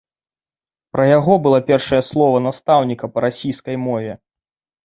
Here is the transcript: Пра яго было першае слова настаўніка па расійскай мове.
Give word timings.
Пра 0.95 1.05
яго 1.09 1.33
было 1.45 1.59
першае 1.69 2.01
слова 2.09 2.37
настаўніка 2.47 3.05
па 3.15 3.19
расійскай 3.29 3.75
мове. 3.87 4.13